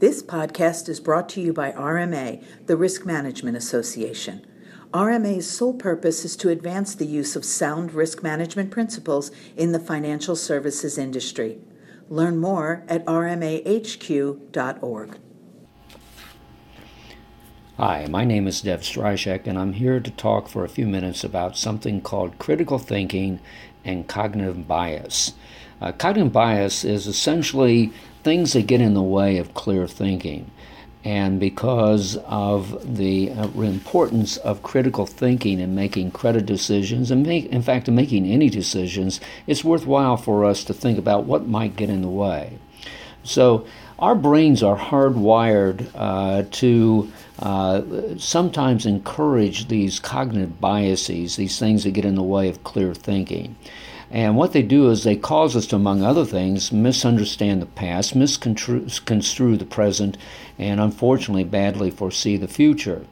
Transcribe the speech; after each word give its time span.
This 0.00 0.24
podcast 0.24 0.88
is 0.88 0.98
brought 0.98 1.28
to 1.30 1.40
you 1.40 1.52
by 1.52 1.70
RMA, 1.70 2.42
the 2.66 2.76
Risk 2.76 3.06
Management 3.06 3.56
Association. 3.56 4.44
RMA's 4.92 5.48
sole 5.48 5.74
purpose 5.74 6.24
is 6.24 6.34
to 6.38 6.48
advance 6.48 6.96
the 6.96 7.06
use 7.06 7.36
of 7.36 7.44
sound 7.44 7.92
risk 7.92 8.20
management 8.20 8.72
principles 8.72 9.30
in 9.56 9.70
the 9.70 9.78
financial 9.78 10.34
services 10.34 10.98
industry. 10.98 11.58
Learn 12.08 12.38
more 12.38 12.82
at 12.88 13.06
rmahq.org. 13.06 14.40
Hi, 17.76 18.06
my 18.08 18.24
name 18.24 18.46
is 18.46 18.60
Dev 18.60 18.82
Strischek, 18.82 19.48
and 19.48 19.58
I'm 19.58 19.72
here 19.72 19.98
to 19.98 20.10
talk 20.12 20.46
for 20.46 20.64
a 20.64 20.68
few 20.68 20.86
minutes 20.86 21.24
about 21.24 21.56
something 21.56 22.00
called 22.00 22.38
critical 22.38 22.78
thinking 22.78 23.40
and 23.84 24.06
cognitive 24.06 24.68
bias. 24.68 25.32
Uh, 25.80 25.90
cognitive 25.90 26.32
bias 26.32 26.84
is 26.84 27.08
essentially 27.08 27.92
things 28.22 28.52
that 28.52 28.68
get 28.68 28.80
in 28.80 28.94
the 28.94 29.02
way 29.02 29.38
of 29.38 29.54
clear 29.54 29.88
thinking. 29.88 30.52
And 31.02 31.40
because 31.40 32.16
of 32.26 32.96
the 32.96 33.32
uh, 33.32 33.48
importance 33.48 34.36
of 34.36 34.62
critical 34.62 35.04
thinking 35.04 35.58
in 35.58 35.74
making 35.74 36.12
credit 36.12 36.46
decisions, 36.46 37.10
and 37.10 37.26
make, 37.26 37.46
in 37.46 37.62
fact, 37.62 37.88
in 37.88 37.96
making 37.96 38.26
any 38.26 38.50
decisions, 38.50 39.20
it's 39.48 39.64
worthwhile 39.64 40.16
for 40.16 40.44
us 40.44 40.62
to 40.62 40.74
think 40.74 40.96
about 40.96 41.24
what 41.24 41.48
might 41.48 41.74
get 41.74 41.90
in 41.90 42.02
the 42.02 42.08
way. 42.08 42.56
So, 43.24 43.66
our 43.98 44.14
brains 44.14 44.62
are 44.62 44.76
hardwired 44.76 45.88
uh, 45.94 46.44
to 46.50 47.12
uh, 47.38 47.82
sometimes 48.18 48.86
encourage 48.86 49.68
these 49.68 50.00
cognitive 50.00 50.60
biases, 50.60 51.36
these 51.36 51.58
things 51.58 51.84
that 51.84 51.92
get 51.92 52.04
in 52.04 52.16
the 52.16 52.22
way 52.22 52.48
of 52.48 52.64
clear 52.64 52.92
thinking. 52.92 53.56
And 54.10 54.36
what 54.36 54.52
they 54.52 54.62
do 54.62 54.90
is 54.90 55.02
they 55.02 55.16
cause 55.16 55.56
us 55.56 55.66
to, 55.68 55.76
among 55.76 56.02
other 56.02 56.24
things, 56.24 56.70
misunderstand 56.70 57.62
the 57.62 57.66
past, 57.66 58.14
misconstrue 58.14 59.56
the 59.56 59.64
present, 59.64 60.16
and 60.58 60.80
unfortunately 60.80 61.44
badly 61.44 61.90
foresee 61.90 62.36
the 62.36 62.46
future. 62.46 63.06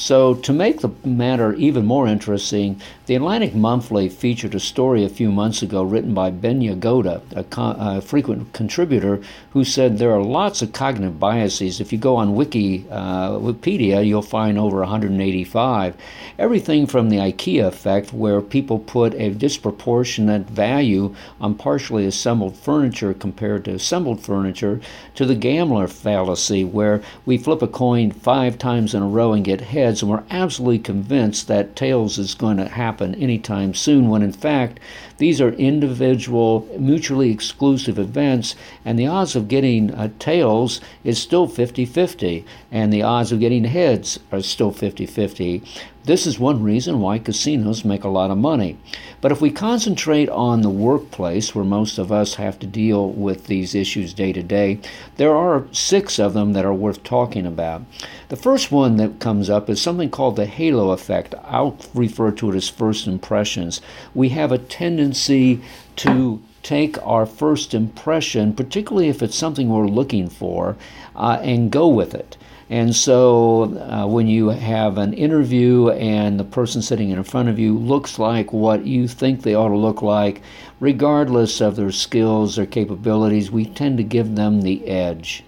So, 0.00 0.32
to 0.32 0.52
make 0.54 0.80
the 0.80 0.92
matter 1.04 1.52
even 1.52 1.84
more 1.84 2.08
interesting, 2.08 2.80
the 3.04 3.16
Atlantic 3.16 3.54
Monthly 3.54 4.08
featured 4.08 4.54
a 4.54 4.60
story 4.60 5.04
a 5.04 5.10
few 5.10 5.30
months 5.30 5.60
ago 5.60 5.82
written 5.82 6.14
by 6.14 6.30
Ben 6.30 6.62
Yagoda, 6.62 7.20
a, 7.32 7.44
a 7.58 8.00
frequent 8.00 8.50
contributor, 8.54 9.20
who 9.50 9.62
said 9.62 9.98
there 9.98 10.12
are 10.12 10.22
lots 10.22 10.62
of 10.62 10.72
cognitive 10.72 11.20
biases. 11.20 11.80
If 11.80 11.92
you 11.92 11.98
go 11.98 12.16
on 12.16 12.34
Wiki, 12.34 12.86
uh, 12.90 13.32
Wikipedia, 13.32 14.06
you'll 14.06 14.22
find 14.22 14.58
over 14.58 14.78
185. 14.78 15.96
Everything 16.38 16.86
from 16.86 17.10
the 17.10 17.18
IKEA 17.18 17.66
effect, 17.66 18.14
where 18.14 18.40
people 18.40 18.78
put 18.78 19.12
a 19.14 19.30
disproportionate 19.30 20.48
value 20.48 21.14
on 21.42 21.56
partially 21.56 22.06
assembled 22.06 22.56
furniture 22.56 23.12
compared 23.12 23.66
to 23.66 23.72
assembled 23.72 24.22
furniture, 24.22 24.80
to 25.14 25.26
the 25.26 25.34
gambler 25.34 25.88
fallacy, 25.88 26.64
where 26.64 27.02
we 27.26 27.36
flip 27.36 27.60
a 27.60 27.68
coin 27.68 28.10
five 28.10 28.56
times 28.56 28.94
in 28.94 29.02
a 29.02 29.06
row 29.06 29.34
and 29.34 29.44
get 29.44 29.60
heads 29.60 29.89
heads, 29.90 30.02
and 30.02 30.10
we're 30.10 30.22
absolutely 30.30 30.78
convinced 30.78 31.48
that 31.48 31.74
tails 31.74 32.16
is 32.16 32.36
going 32.36 32.56
to 32.58 32.68
happen 32.68 33.12
anytime 33.16 33.74
soon, 33.74 34.08
when 34.08 34.22
in 34.22 34.32
fact, 34.32 34.78
these 35.18 35.40
are 35.40 35.50
individual, 35.54 36.68
mutually 36.78 37.32
exclusive 37.32 37.98
events, 37.98 38.54
and 38.84 38.96
the 38.96 39.08
odds 39.08 39.34
of 39.34 39.48
getting 39.48 39.92
uh, 39.92 40.08
tails 40.20 40.80
is 41.02 41.20
still 41.20 41.48
50 41.48 41.84
50, 41.84 42.44
and 42.70 42.92
the 42.92 43.02
odds 43.02 43.32
of 43.32 43.40
getting 43.40 43.64
heads 43.64 44.20
are 44.30 44.42
still 44.42 44.70
50 44.70 45.06
50. 45.06 45.62
This 46.04 46.26
is 46.26 46.38
one 46.38 46.62
reason 46.62 47.00
why 47.00 47.18
casinos 47.18 47.84
make 47.84 48.04
a 48.04 48.08
lot 48.08 48.30
of 48.30 48.38
money. 48.38 48.78
But 49.20 49.32
if 49.32 49.42
we 49.42 49.50
concentrate 49.50 50.30
on 50.30 50.62
the 50.62 50.70
workplace, 50.70 51.54
where 51.54 51.64
most 51.64 51.98
of 51.98 52.10
us 52.10 52.36
have 52.36 52.58
to 52.60 52.66
deal 52.66 53.10
with 53.10 53.46
these 53.48 53.74
issues 53.74 54.14
day 54.14 54.32
to 54.32 54.42
day, 54.42 54.80
there 55.16 55.36
are 55.36 55.66
six 55.72 56.18
of 56.18 56.32
them 56.32 56.54
that 56.54 56.64
are 56.64 56.72
worth 56.72 57.04
talking 57.04 57.44
about. 57.44 57.82
The 58.30 58.36
first 58.36 58.72
one 58.72 58.96
that 58.96 59.20
comes 59.20 59.50
up 59.50 59.68
is 59.68 59.82
something 59.82 60.08
called 60.08 60.36
the 60.36 60.46
halo 60.46 60.92
effect. 60.92 61.34
I'll 61.44 61.76
refer 61.92 62.30
to 62.32 62.50
it 62.50 62.56
as 62.56 62.70
first 62.70 63.06
impressions. 63.06 63.82
We 64.14 64.30
have 64.30 64.52
a 64.52 64.58
tendency 64.58 65.60
to 65.96 66.42
take 66.62 66.96
our 67.06 67.26
first 67.26 67.74
impression, 67.74 68.52
particularly 68.52 69.08
if 69.08 69.22
it's 69.22 69.36
something 69.36 69.68
we're 69.68 69.86
looking 69.86 70.28
for, 70.28 70.76
uh, 71.16 71.38
and 71.42 71.70
go 71.70 71.88
with 71.88 72.14
it. 72.14 72.36
And 72.70 72.94
so 72.94 73.64
uh, 73.64 74.06
when 74.06 74.28
you 74.28 74.50
have 74.50 74.96
an 74.96 75.12
interview 75.12 75.88
and 75.90 76.38
the 76.38 76.44
person 76.44 76.82
sitting 76.82 77.10
in 77.10 77.22
front 77.24 77.48
of 77.48 77.58
you 77.58 77.76
looks 77.76 78.16
like 78.16 78.52
what 78.52 78.86
you 78.86 79.08
think 79.08 79.42
they 79.42 79.56
ought 79.56 79.70
to 79.70 79.76
look 79.76 80.02
like, 80.02 80.40
regardless 80.78 81.60
of 81.60 81.74
their 81.74 81.90
skills 81.90 82.58
or 82.58 82.66
capabilities, 82.66 83.50
we 83.50 83.66
tend 83.66 83.98
to 83.98 84.04
give 84.04 84.36
them 84.36 84.62
the 84.62 84.86
edge. 84.86 85.42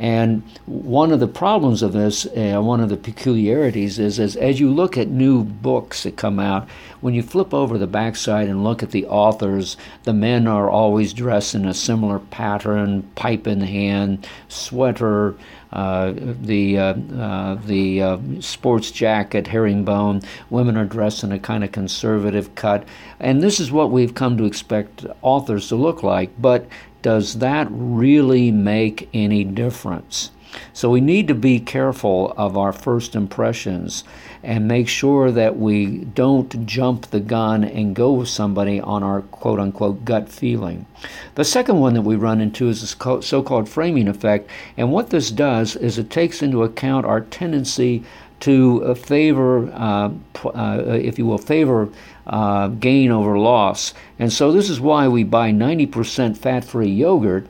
And 0.00 0.42
one 0.64 1.12
of 1.12 1.20
the 1.20 1.28
problems 1.28 1.82
of 1.82 1.92
this, 1.92 2.24
uh, 2.24 2.58
one 2.62 2.80
of 2.80 2.88
the 2.88 2.96
peculiarities 2.96 3.98
is, 3.98 4.18
is 4.18 4.34
as 4.34 4.58
you 4.58 4.70
look 4.70 4.96
at 4.96 5.08
new 5.08 5.44
books 5.44 6.04
that 6.04 6.16
come 6.16 6.40
out, 6.40 6.66
when 7.02 7.12
you 7.12 7.22
flip 7.22 7.52
over 7.52 7.76
the 7.76 7.86
backside 7.86 8.48
and 8.48 8.64
look 8.64 8.82
at 8.82 8.92
the 8.92 9.04
authors, 9.04 9.76
the 10.04 10.14
men 10.14 10.46
are 10.46 10.70
always 10.70 11.12
dressed 11.12 11.54
in 11.54 11.66
a 11.66 11.74
similar 11.74 12.18
pattern, 12.18 13.02
pipe 13.14 13.46
in 13.46 13.60
hand, 13.60 14.26
sweater, 14.48 15.36
uh, 15.72 16.12
the 16.16 16.78
uh, 16.78 16.94
uh, 17.16 17.54
the 17.66 18.02
uh, 18.02 18.18
sports 18.40 18.90
jacket, 18.90 19.46
herringbone. 19.46 20.22
Women 20.48 20.76
are 20.76 20.84
dressed 20.84 21.22
in 21.22 21.30
a 21.30 21.38
kind 21.38 21.62
of 21.62 21.72
conservative 21.72 22.54
cut, 22.54 22.84
and 23.20 23.42
this 23.42 23.60
is 23.60 23.70
what 23.70 23.90
we've 23.90 24.14
come 24.14 24.36
to 24.38 24.46
expect 24.46 25.06
authors 25.22 25.68
to 25.68 25.76
look 25.76 26.02
like. 26.02 26.30
But 26.40 26.66
does 27.02 27.38
that 27.38 27.68
really 27.70 28.50
make 28.50 29.08
any 29.14 29.44
difference? 29.44 30.30
So 30.72 30.90
we 30.90 31.00
need 31.00 31.28
to 31.28 31.34
be 31.34 31.60
careful 31.60 32.34
of 32.36 32.56
our 32.56 32.72
first 32.72 33.14
impressions 33.14 34.02
and 34.42 34.66
make 34.66 34.88
sure 34.88 35.30
that 35.30 35.58
we 35.58 35.98
don't 35.98 36.66
jump 36.66 37.06
the 37.06 37.20
gun 37.20 37.62
and 37.62 37.94
go 37.94 38.12
with 38.12 38.28
somebody 38.28 38.80
on 38.80 39.02
our 39.02 39.22
quote 39.22 39.60
unquote 39.60 40.04
gut 40.04 40.28
feeling. 40.28 40.86
The 41.34 41.44
second 41.44 41.78
one 41.78 41.94
that 41.94 42.02
we 42.02 42.16
run 42.16 42.40
into 42.40 42.68
is 42.68 42.80
this 42.80 42.96
so 43.26 43.42
called 43.42 43.68
framing 43.68 44.08
effect. 44.08 44.50
And 44.76 44.90
what 44.90 45.10
this 45.10 45.30
does 45.30 45.76
is 45.76 45.98
it 45.98 46.10
takes 46.10 46.42
into 46.42 46.64
account 46.64 47.06
our 47.06 47.20
tendency 47.20 48.02
to 48.40 48.84
uh, 48.84 48.94
favor, 48.94 49.70
uh, 49.72 50.10
uh, 50.44 50.82
if 50.88 51.18
you 51.18 51.26
will, 51.26 51.38
favor 51.38 51.88
uh, 52.26 52.68
gain 52.68 53.10
over 53.10 53.38
loss. 53.38 53.92
And 54.18 54.32
so 54.32 54.52
this 54.52 54.70
is 54.70 54.80
why 54.80 55.08
we 55.08 55.24
buy 55.24 55.50
90% 55.50 56.36
fat 56.36 56.64
free 56.64 56.90
yogurt, 56.90 57.46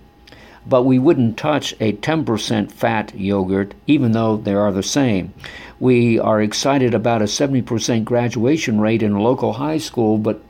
but 0.66 0.82
we 0.82 0.98
wouldn't 0.98 1.36
touch 1.36 1.74
a 1.80 1.92
10% 1.92 2.72
fat 2.72 3.14
yogurt, 3.14 3.74
even 3.86 4.12
though 4.12 4.36
they 4.36 4.54
are 4.54 4.72
the 4.72 4.82
same. 4.82 5.32
We 5.78 6.18
are 6.18 6.42
excited 6.42 6.94
about 6.94 7.22
a 7.22 7.26
70% 7.26 8.04
graduation 8.04 8.80
rate 8.80 9.02
in 9.02 9.12
a 9.12 9.22
local 9.22 9.54
high 9.54 9.78
school, 9.78 10.18
but 10.18 10.42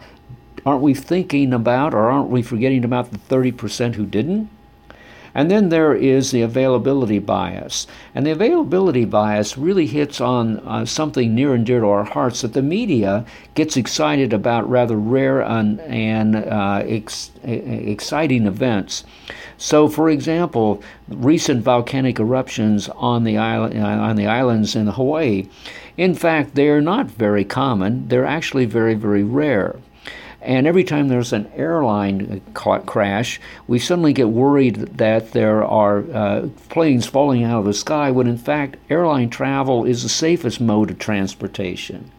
aren't 0.66 0.82
we 0.82 0.94
thinking 0.94 1.52
about 1.52 1.94
or 1.94 2.10
aren't 2.10 2.30
we 2.30 2.42
forgetting 2.42 2.84
about 2.84 3.10
the 3.10 3.18
30% 3.18 3.94
who 3.94 4.06
didn't? 4.06 4.48
And 5.34 5.50
then 5.50 5.68
there 5.68 5.94
is 5.94 6.30
the 6.30 6.42
availability 6.42 7.18
bias. 7.18 7.86
And 8.14 8.26
the 8.26 8.32
availability 8.32 9.04
bias 9.04 9.56
really 9.56 9.86
hits 9.86 10.20
on 10.20 10.58
uh, 10.60 10.84
something 10.84 11.34
near 11.34 11.54
and 11.54 11.64
dear 11.64 11.80
to 11.80 11.86
our 11.86 12.04
hearts 12.04 12.42
that 12.42 12.52
the 12.52 12.62
media 12.62 13.24
gets 13.54 13.76
excited 13.76 14.32
about 14.32 14.68
rather 14.68 14.96
rare 14.96 15.40
and, 15.40 15.80
and 15.80 16.36
uh, 16.36 16.82
ex- 16.84 17.30
exciting 17.44 18.46
events. 18.46 19.04
So, 19.56 19.88
for 19.88 20.08
example, 20.08 20.82
recent 21.08 21.62
volcanic 21.62 22.18
eruptions 22.18 22.88
on 22.88 23.24
the, 23.24 23.36
island, 23.36 23.78
uh, 23.78 23.86
on 23.86 24.16
the 24.16 24.26
islands 24.26 24.74
in 24.74 24.86
Hawaii, 24.86 25.48
in 25.96 26.14
fact, 26.14 26.54
they 26.54 26.68
are 26.68 26.80
not 26.80 27.10
very 27.10 27.44
common. 27.44 28.08
They're 28.08 28.24
actually 28.24 28.64
very, 28.64 28.94
very 28.94 29.22
rare. 29.22 29.76
And 30.42 30.66
every 30.66 30.84
time 30.84 31.08
there's 31.08 31.32
an 31.32 31.50
airline 31.54 32.40
crash, 32.54 33.40
we 33.66 33.78
suddenly 33.78 34.14
get 34.14 34.30
worried 34.30 34.76
that 34.96 35.32
there 35.32 35.62
are 35.62 35.98
uh, 36.12 36.48
planes 36.70 37.06
falling 37.06 37.44
out 37.44 37.60
of 37.60 37.64
the 37.66 37.74
sky, 37.74 38.10
when 38.10 38.26
in 38.26 38.38
fact, 38.38 38.76
airline 38.88 39.28
travel 39.28 39.84
is 39.84 40.02
the 40.02 40.08
safest 40.08 40.60
mode 40.60 40.90
of 40.90 40.98
transportation. 40.98 42.10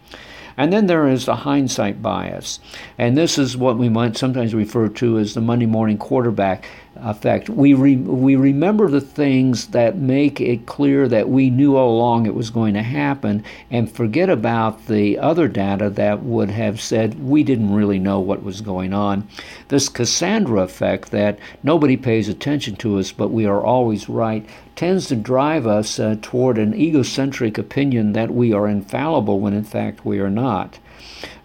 And 0.57 0.71
then 0.71 0.85
there 0.85 1.07
is 1.07 1.25
the 1.25 1.37
hindsight 1.37 2.01
bias. 2.01 2.59
And 2.97 3.17
this 3.17 3.39
is 3.39 3.57
what 3.57 3.77
we 3.77 3.89
might 3.89 4.17
sometimes 4.17 4.53
refer 4.53 4.89
to 4.89 5.17
as 5.17 5.33
the 5.33 5.41
Monday 5.41 5.65
morning 5.65 5.97
quarterback 5.97 6.65
effect. 6.97 7.49
We, 7.49 7.73
re- 7.73 7.95
we 7.95 8.35
remember 8.35 8.89
the 8.89 9.01
things 9.01 9.67
that 9.67 9.97
make 9.97 10.41
it 10.41 10.65
clear 10.65 11.07
that 11.07 11.29
we 11.29 11.49
knew 11.49 11.75
all 11.75 11.95
along 11.95 12.25
it 12.25 12.35
was 12.35 12.49
going 12.49 12.73
to 12.73 12.83
happen 12.83 13.43
and 13.69 13.89
forget 13.89 14.29
about 14.29 14.87
the 14.87 15.17
other 15.17 15.47
data 15.47 15.89
that 15.91 16.23
would 16.23 16.49
have 16.49 16.81
said 16.81 17.23
we 17.23 17.43
didn't 17.43 17.73
really 17.73 17.99
know 17.99 18.19
what 18.19 18.43
was 18.43 18.61
going 18.61 18.93
on. 18.93 19.27
This 19.69 19.87
Cassandra 19.87 20.61
effect 20.61 21.11
that 21.11 21.39
nobody 21.63 21.95
pays 21.95 22.27
attention 22.27 22.75
to 22.77 22.99
us, 22.99 23.11
but 23.11 23.29
we 23.29 23.45
are 23.45 23.63
always 23.63 24.09
right, 24.09 24.45
tends 24.75 25.07
to 25.07 25.15
drive 25.15 25.65
us 25.65 25.97
uh, 25.97 26.17
toward 26.21 26.57
an 26.57 26.73
egocentric 26.73 27.57
opinion 27.57 28.13
that 28.13 28.31
we 28.31 28.51
are 28.51 28.67
infallible 28.67 29.39
when 29.39 29.53
in 29.53 29.63
fact 29.63 30.05
we 30.05 30.19
are 30.19 30.29
not. 30.29 30.77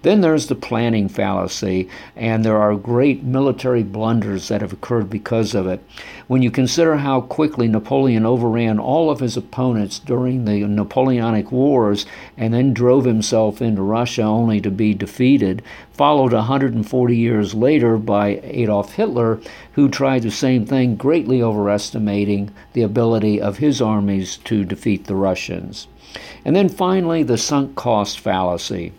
Then 0.07 0.21
there's 0.21 0.47
the 0.47 0.55
planning 0.55 1.09
fallacy, 1.09 1.89
and 2.15 2.45
there 2.45 2.59
are 2.59 2.77
great 2.77 3.25
military 3.25 3.83
blunders 3.83 4.47
that 4.47 4.61
have 4.61 4.73
occurred 4.73 5.11
because 5.11 5.53
of 5.53 5.67
it. 5.67 5.83
When 6.29 6.43
you 6.43 6.51
consider 6.53 6.99
how 6.99 7.23
quickly 7.23 7.67
Napoleon 7.67 8.25
overran 8.25 8.79
all 8.79 9.11
of 9.11 9.19
his 9.19 9.37
opponents 9.37 9.99
during 9.99 10.45
the 10.45 10.65
Napoleonic 10.67 11.51
Wars 11.51 12.07
and 12.37 12.55
then 12.55 12.73
drove 12.73 13.05
himself 13.05 13.61
into 13.61 13.83
Russia 13.83 14.23
only 14.23 14.61
to 14.61 14.71
be 14.71 14.95
defeated, 14.95 15.61
followed 15.93 16.33
140 16.33 17.17
years 17.17 17.53
later 17.53 17.97
by 17.97 18.41
Adolf 18.45 18.95
Hitler, 18.95 19.41
who 19.73 19.89
tried 19.89 20.23
the 20.23 20.31
same 20.31 20.67
thing, 20.67 20.95
greatly 20.95 21.43
overestimating 21.43 22.51
the 22.75 22.83
ability 22.83 23.41
of 23.41 23.59
his 23.59 23.83
armies 23.83 24.37
to 24.45 24.65
defeat 24.65 25.07
the 25.07 25.17
Russians. 25.17 25.89
And 26.45 26.55
then 26.55 26.69
finally, 26.69 27.25
the 27.25 27.39
sunk 27.39 27.75
cost 27.75 28.21
fallacy 28.21 28.93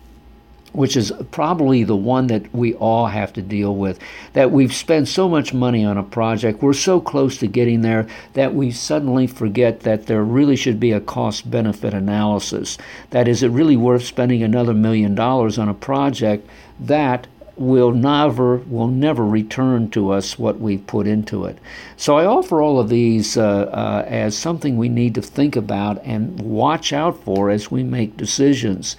which 0.74 0.96
is 0.96 1.12
probably 1.32 1.84
the 1.84 1.96
one 1.96 2.28
that 2.28 2.54
we 2.54 2.74
all 2.76 3.08
have 3.08 3.34
to 3.34 3.42
deal 3.42 3.76
with. 3.76 4.00
That 4.34 4.52
we've 4.52 4.74
spent 4.74 5.08
so 5.08 5.28
much 5.28 5.54
money 5.54 5.84
on 5.84 5.98
a 5.98 6.04
project, 6.04 6.62
we're 6.62 6.74
so 6.74 7.00
close 7.00 7.38
to 7.38 7.48
getting 7.48 7.82
there 7.82 8.08
that 8.34 8.54
we 8.54 8.72
suddenly 8.72 9.28
forget 9.28 9.82
that 9.82 10.06
there 10.06 10.24
really 10.24 10.56
should 10.56 10.80
be 10.80 10.92
a 10.92 11.00
cost 11.00 11.50
benefit 11.50 11.94
analysis. 11.94 12.78
That 13.10 13.28
is, 13.28 13.44
it 13.44 13.50
really 13.50 13.78
worth 13.78 14.04
spending 14.04 14.44
another 14.44 14.74
million 14.74 15.16
dollars 15.16 15.58
on 15.58 15.70
a 15.70 15.74
project 15.74 16.48
that 16.80 17.28
will 17.58 17.92
never 17.92 18.58
will 18.58 18.88
never 18.88 19.26
return 19.26 19.90
to 19.90 20.12
us 20.12 20.38
what 20.38 20.60
we 20.60 20.78
put 20.78 21.08
into 21.08 21.46
it. 21.46 21.58
So 21.96 22.18
I 22.18 22.26
offer 22.26 22.62
all 22.62 22.80
of 22.80 22.90
these 22.90 23.38
uh, 23.38 23.44
uh, 23.44 24.06
as 24.08 24.38
something 24.38 24.78
we 24.78 24.90
need 24.90 25.16
to 25.16 25.22
think 25.22 25.56
about 25.56 26.04
and 26.04 26.40
watch 26.40 26.94
out 26.94 27.24
for 27.24 27.50
as 27.50 27.72
we 27.72 27.84
make 27.84 28.16
decisions. 28.16 28.96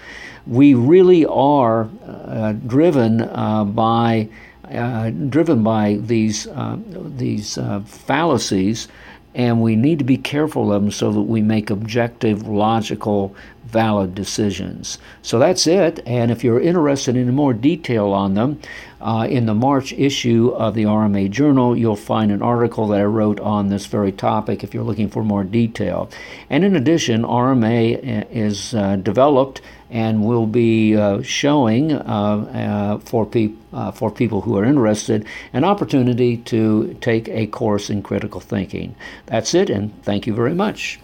We 0.47 0.75
really 0.75 1.25
are 1.27 1.89
uh, 2.05 2.53
driven 2.53 3.23
uh, 3.23 3.65
by 3.65 4.29
uh, 4.71 5.11
driven 5.11 5.63
by 5.63 5.99
these 6.01 6.47
uh, 6.49 6.79
these 6.89 7.59
fallacies 7.87 8.89
and 9.35 9.63
we 9.63 9.77
need 9.77 9.99
to 9.99 10.05
be 10.05 10.17
careful 10.17 10.73
of 10.73 10.83
them 10.83 10.91
so 10.91 11.13
that 11.13 11.23
we 11.23 11.41
make 11.43 11.71
objective, 11.71 12.49
logical, 12.49 13.37
valid 13.69 14.15
decisions. 14.15 14.99
So 15.23 15.38
that's 15.38 15.67
it. 15.67 16.00
And 16.06 16.31
if 16.31 16.43
you're 16.43 16.61
interested 16.61 17.17
in 17.17 17.35
more 17.35 17.53
detail 17.53 18.12
on 18.12 18.35
them, 18.35 18.61
uh, 19.00 19.26
in 19.31 19.47
the 19.47 19.55
March 19.55 19.93
issue 19.93 20.49
of 20.56 20.75
the 20.75 20.85
RMA 20.85 21.31
Journal, 21.31 21.76
you'll 21.76 21.94
find 21.94 22.32
an 22.32 22.43
article 22.43 22.88
that 22.88 23.00
I 23.00 23.05
wrote 23.05 23.38
on 23.41 23.69
this 23.69 23.87
very 23.87 24.11
topic 24.11 24.65
if 24.65 24.75
you're 24.75 24.82
looking 24.82 25.09
for 25.09 25.23
more 25.23 25.44
detail. 25.44 26.11
And 26.50 26.65
in 26.65 26.75
addition, 26.75 27.23
RMA 27.23 28.26
is 28.31 28.75
uh, 28.75 28.97
developed 28.97 29.61
and 29.91 30.25
will 30.25 30.47
be 30.47 30.97
uh, 30.97 31.23
showing 31.23 31.93
uh, 31.93 31.99
uh, 32.03 32.99
for, 32.99 33.25
pe- 33.25 33.53
uh, 33.73 33.91
for 33.93 34.11
people 34.11 34.43
who 34.43 34.56
are 34.59 34.64
interested 34.64 35.25
an 35.53 35.64
opportunity 35.64 36.37
to 36.37 36.97
take 37.00 37.29
a 37.29 37.47
course 37.47 37.88
in 37.88 38.03
critical 38.03 38.41
thinking. 38.41 38.94
That's 39.26 39.55
it, 39.55 39.71
and 39.71 40.03
thank 40.03 40.26
you 40.26 40.35
very 40.35 40.55
much. 40.55 40.99